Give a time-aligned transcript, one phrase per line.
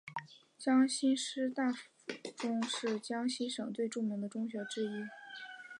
[0.57, 1.89] 江西师大附
[2.35, 5.03] 中是江西省最著名的中学之一。